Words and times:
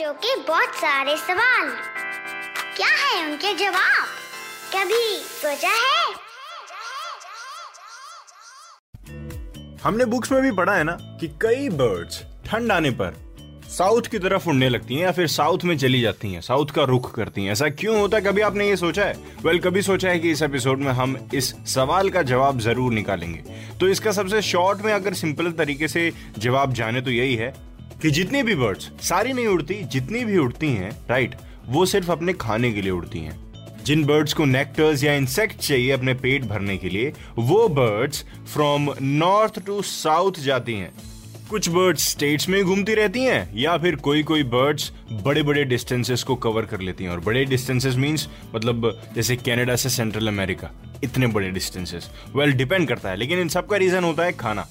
बच्चों 0.00 0.12
के 0.14 0.34
बहुत 0.42 0.74
सारे 0.74 1.16
सवाल। 1.16 1.68
क्या 2.76 2.88
है 2.88 3.30
उनके 3.30 3.52
जवाब? 3.54 4.06
कभी 4.74 5.16
सोचा 5.16 5.68
है? 5.68 6.14
हमने 9.84 10.04
बुक्स 10.04 10.32
में 10.32 10.40
भी 10.42 10.52
पढ़ा 10.52 10.74
है 10.74 10.84
ना 10.84 10.92
कि 10.92 11.28
कई 11.42 11.68
बर्ड्स 11.68 12.22
ठंड 12.46 12.72
आने 12.72 12.90
पर 12.90 13.16
साउथ 13.68 14.02
की 14.02 14.18
तरफ़ 14.18 14.48
उड़ने 14.48 14.68
लगती 14.68 14.94
हैं 14.94 15.02
या 15.02 15.12
फिर 15.12 15.26
साउथ 15.26 15.58
में 15.64 15.78
चली 15.78 16.00
जाती 16.00 16.32
हैं 16.32 16.40
साउथ 16.40 16.66
का 16.66 16.82
रुख 16.82 17.14
करती 17.14 17.44
हैं। 17.44 17.52
ऐसा 17.52 17.68
क्यों 17.68 18.00
होता 18.00 18.16
है? 18.16 18.22
कभी 18.22 18.40
आपने 18.40 18.68
ये 18.68 18.76
सोचा 18.76 19.04
है? 19.04 19.12
वेल 19.12 19.56
well, 19.56 19.64
कभी 19.66 19.82
सोचा 19.82 20.08
है 20.08 20.18
कि 20.18 20.30
इस 20.30 20.42
एपिसोड 20.42 20.78
में 20.78 20.92
हम 20.92 21.28
इस 21.34 21.54
सवाल 21.66 22.10
का 22.10 22.22
जवाब 22.22 22.60
ज़रूर 22.60 22.92
निकालेंगे। 22.92 23.42
तो 23.80 23.88
इसका 23.88 24.12
सबसे 24.12 24.42
शॉर्ट 24.42 24.80
में 24.80 24.92
अगर 24.92 25.14
सिंपल 25.14 25.52
तरीके 25.52 25.88
से 25.88 26.12
जवाब 26.38 26.72
जाने 26.72 27.00
तो 27.00 27.10
यही 27.10 27.34
है 27.34 27.69
कि 28.02 28.10
जितनी 28.10 28.42
भी 28.42 28.54
बर्ड्स 28.54 28.90
सारी 29.00 29.32
नहीं 29.32 29.46
उड़ती, 29.46 29.74
जितनी 29.84 30.24
भी 30.24 30.38
उड़ती 30.38 30.68
हैं 30.68 30.90
राइट 31.10 31.34
वो 31.66 31.86
सिर्फ़ 31.86 32.10
अपने 32.12 32.32
खाने 32.32 32.72
के 32.72 32.82
लिए 32.82 32.92
उड़ती 32.92 33.18
हैं। 33.18 33.38
जिन 33.84 34.04
बर्ड्स 34.04 34.32
को 34.32 34.44
नेक्टर्स 34.44 35.04
या 35.04 35.12
इंसेक्ट 35.14 35.58
चाहिए 35.58 35.90
अपने 35.90 36.14
पेट 36.14 36.44
भरने 36.44 36.76
के 36.76 36.88
लिए, 36.88 37.12
वो 37.36 37.68
birds 37.68 38.24
from 38.52 38.88
north 39.02 39.64
to 39.66 39.80
south 39.82 40.40
जाती 40.40 40.74
हैं। 40.74 40.92
कुछ 41.50 41.68
बर्ड्स 41.68 42.08
स्टेट्स 42.08 42.48
में 42.48 42.62
घूमती 42.64 42.94
रहती 42.94 43.22
हैं, 43.22 43.50
या 43.56 43.76
फिर 43.78 43.96
कोई 43.96 44.22
कोई 44.22 44.42
बर्ड्स 44.42 44.90
बड़े 45.12 45.42
बड़े 45.42 45.64
डिस्टेंसेस 45.64 46.22
को 46.22 46.34
कवर 46.34 46.62
कर 46.62 46.80
लेती 46.80 47.04
हैं। 47.04 47.10
और 47.10 47.20
बड़े 47.20 47.44
डिस्टेंसेस 47.44 47.96
मींस 47.96 48.28
मतलब 48.54 49.00
जैसे 49.14 49.36
कनाडा 49.36 49.76
से 49.76 49.88
सेंट्रल 49.88 50.28
अमेरिका 50.28 50.70
इतने 51.04 51.26
बड़े 51.26 51.50
डिस्टेंसेस 51.50 52.10
वेल 52.36 52.52
डिपेंड 52.52 52.88
करता 52.88 53.10
है, 53.10 53.16
लेकिन 53.16 53.38
इन 53.38 53.48
सब 53.48 53.66
का 53.66 53.76
रीजन 53.76 54.04
होता 54.04 54.24
है 54.24 54.32
खाना। 54.32 54.66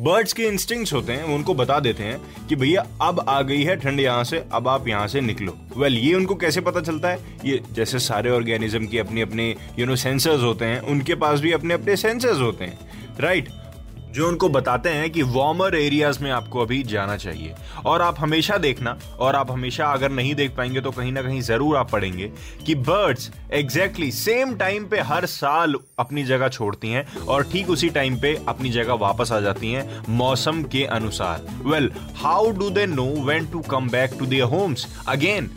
बर्ड्स 0.00 0.32
के 0.32 0.42
इंस्टिंक्ट्स 0.42 0.92
होते 0.92 1.12
हैं 1.12 1.24
वो 1.24 1.34
उनको 1.34 1.54
बता 1.54 1.80
देते 1.80 2.02
हैं 2.02 2.46
कि 2.46 2.56
भैया 2.56 2.86
अब 3.02 3.24
आ 3.28 3.42
गई 3.42 3.62
है 3.62 3.76
ठंड 3.76 4.00
यहाँ 4.00 4.24
से 4.24 4.44
अब 4.52 4.68
आप 4.68 4.88
यहाँ 4.88 5.06
से 5.06 5.20
निकलो। 5.20 5.52
वेल 5.76 5.92
well, 5.92 6.06
ये 6.06 6.14
उनको 6.14 6.34
कैसे 6.34 6.60
पता 6.60 6.80
चलता 6.80 7.08
है? 7.08 7.18
ये 7.44 7.60
जैसे 7.72 7.98
सारे 7.98 8.30
ऑर्गेनिज्म 8.30 8.86
के 8.86 8.98
अपने 8.98 9.20
अपने 9.20 9.56
यू 9.78 9.86
नो 9.86 9.96
सेंसर्स 9.96 10.42
होते 10.42 10.64
हैं 10.64 10.80
उनके 10.80 11.14
पास 11.14 11.40
भी 11.40 11.52
अपने 11.52 11.74
अपने 11.74 11.96
सेंसर्स 11.96 12.40
होते 12.40 12.64
हैं। 12.64 12.78
Right 13.20 13.48
right? 13.48 13.67
जो 14.08 14.28
उनको 14.28 14.48
बताते 14.48 14.90
हैं 14.90 15.10
कि 15.10 15.22
वार्मर 15.24 15.74
एरियाज़ 15.76 16.22
में 16.22 16.30
आपको 16.30 16.60
अभी 16.60 16.82
जाना 16.84 17.16
चाहिए। 17.16 17.54
और 17.86 18.02
आप 18.02 18.16
हमेशा 18.20 18.56
देखना, 18.58 18.96
और 19.18 19.36
आप 19.36 19.50
हमेशा 19.50 19.86
अगर 19.86 20.10
नहीं 20.10 20.34
देख 20.34 20.56
पाएँगे 20.56 20.80
तो 20.80 20.90
कहीं 20.90 21.12
ना 21.12 21.22
कहीं 21.22 21.40
ज़रूर 21.42 21.76
आप 21.76 21.90
पढ़ेंगे 21.90 22.30
कि 22.66 22.74
बर्ड्स 22.74 23.30
एग्जैक्टली 23.52 24.10
सेम 24.12 24.54
टाइम 24.56 24.86
पे 24.88 25.00
हर 25.02 25.26
साल 25.26 25.74
अपनी 25.98 26.24
जगह 26.24 26.48
छोड़ती 26.48 26.90
हैं 26.90 27.06
और 27.18 27.44
ठीक 27.52 27.70
उसी 27.70 27.88
टाइम 27.90 28.20
पे 28.20 28.34
अपनी 28.48 28.70
जगह 28.70 28.94
वापस 28.96 29.32
आ 29.32 29.40
जाती 29.40 29.72
हैं 29.72 30.02
मौसम 30.08 30.62
के 30.64 30.84
अनुसार। 30.86 31.46
Well 31.64 31.90
how 32.16 32.50
do 32.50 32.70
they 32.70 32.86
know 32.86 33.06
when 33.24 33.46
to 33.46 33.60
come 33.70 33.88
back 33.90 34.18
to 34.18 34.26
their 34.26 34.44
homes 34.48 34.86
again 35.08 35.50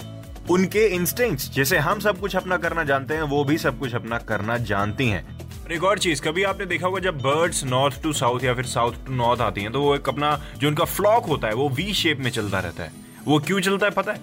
उनके 0.49 0.85
इंस्टिंक्ट्स 0.87 1.49
जैसे 1.53 1.77
हम 1.79 1.99
सब 1.99 2.19
कुछ 2.19 2.35
अपना 2.35 2.57
करना 2.57 2.83
जानते 2.83 3.13
हैं, 3.13 3.21
वो 3.23 3.43
भी 3.43 3.57
सब 3.57 3.79
कुछ 3.79 3.93
अपना 3.95 4.17
करना 4.19 4.57
जानती 4.59 5.07
हैं। 5.07 5.40
एक 5.71 5.83
और 5.83 5.99
चीज़, 5.99 6.21
कभी 6.21 6.43
आपने 6.43 6.65
देखा 6.65 6.87
होगा 6.87 6.99
जब 6.99 7.17
बर्ड्स 7.17 7.63
नॉर्थ 7.63 8.01
टू 8.03 8.11
साउथ 8.13 8.43
या 8.43 8.53
फिर 8.53 8.65
साउथ 8.65 8.93
टू 9.05 9.13
नॉर्थ 9.13 9.41
आती 9.41 9.61
हैं 9.61 9.71
तो 9.71 9.81
वो 9.81 9.95
एक 9.95 10.09
अपना 10.09 10.35
जो 10.57 10.67
उनका 10.67 10.85
फ्लॉक 10.85 11.25
होता 11.25 11.47
है, 11.47 11.53
वो 11.53 11.69
वी 11.69 11.93
शेप 11.93 12.19
में 12.19 12.29
चलता 12.31 12.59
रहता 12.59 12.83
है। 12.83 12.91
वो 13.25 13.39
क्यों 13.39 13.59
चलता 13.59 13.85
है 13.85 13.91
पता 13.91 14.11
है? 14.11 14.19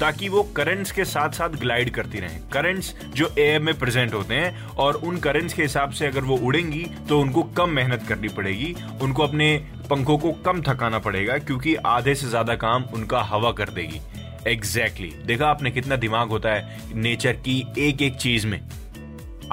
ताकि 0.00 0.28
वो 0.28 0.42
करंट्स 0.56 0.92
के 0.92 1.04
साथ 1.04 1.30
साथ 1.30 1.48
ग्लाइड 1.50 1.90
करती 1.90 2.20
रहें। 2.20 2.40
करंट्स 2.50 2.94
जो 3.08 3.30
एयर 3.38 3.60
में 3.60 3.78
प्रेजेंट 3.78 4.14
होते 4.14 4.34
हैं, 4.34 4.66
और 4.66 4.94
उन 4.94 5.18
करंट्स 5.18 5.54
के 5.54 5.62
हिसाब 5.62 5.90
से 5.90 6.06
अगर 6.06 6.20
वो 6.20 6.36
उड़ेंगी 6.38 6.84
तो 7.08 7.20
उनको 7.20 7.42
कम 7.56 7.70
मेहनत 7.70 8.06
करनी 8.08 8.28
पड़ेगी, 8.30 8.74
उनको 9.02 9.22
अपने 9.22 9.56
पंखों 9.90 10.18
को 10.18 10.32
कम 10.44 10.62
थकाना 10.62 10.98
पड़ेगा, 10.98 11.38
क्योंकि 11.38 11.74
आधे 11.86 12.14
से 12.14 12.28
ज़्यादा 12.28 12.54
काम 12.56 12.84
उनका 12.94 13.22
हवा 13.24 13.52
कर 13.52 13.70
देगी। 13.70 14.00
Exactly 14.46 15.06
exactly. 15.06 15.26
देखा 15.26 15.46
आपने 15.46 15.70
कितना 15.70 15.96
दिमाग 15.96 16.28
होता 16.28 16.52
है 16.52 16.94
नेचर 16.94 17.32
की 17.38 17.64
एक 17.78 18.02
एक 18.02 18.16
चीज़ 18.16 18.46
में। 18.46 18.60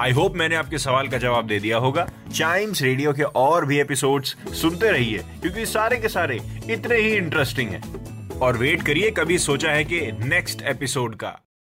आई 0.00 0.10
होप 0.10 0.34
मैंने 0.36 0.56
आपके 0.56 0.78
सवाल 0.78 1.08
का 1.08 1.18
जवाब 1.18 1.46
दे 1.46 1.58
दिया 1.60 1.78
होगा। 1.78 2.06
चाइम्स 2.34 2.82
रेडियो 2.82 3.12
के 3.12 3.22
और 3.22 3.66
भी 3.66 3.78
एपिसोड्स 3.80 4.36
सुनते 4.62 4.90
रहिए, 4.90 5.18
क्योंकि 5.18 5.66
सारे 5.66 5.96
के 5.96 6.08
सारे 6.08 6.40
इतने 6.70 6.96
ही 6.96 7.12
इंटरेस्टिंग 7.12 7.70
हैं। 7.70 8.38
और 8.38 8.56
वेट 8.56 8.82
करिए, 8.82 9.10
कभी 9.10 9.38
सोचा 9.38 9.70
है 9.70 9.84
कि 9.84 10.00
नेक्स्ट 10.12 10.62
एपिसोड 10.62 11.14
का। 11.14 11.43